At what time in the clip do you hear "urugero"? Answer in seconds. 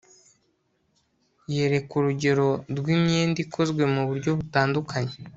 1.99-2.47